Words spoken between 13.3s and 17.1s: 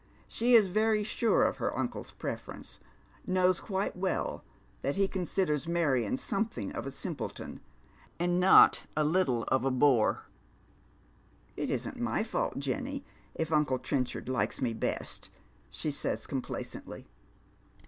if uncle Trenchard likes me best," che says, complacently.